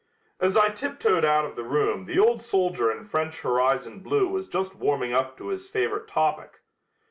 As 0.39 0.57
I 0.57 0.69
tiptoed 0.69 1.23
out 1.23 1.45
of 1.45 1.55
the 1.55 1.63
room 1.63 2.05
the 2.05 2.17
old 2.17 2.41
soldier 2.41 2.91
in 2.91 3.05
French 3.05 3.41
horizon 3.41 3.99
blue 3.99 4.27
was 4.27 4.47
just 4.49 4.73
warming 4.75 5.13
up 5.13 5.37
to 5.37 5.49
his 5.49 5.69
favorite 5.69 6.07
topic. 6.07 6.61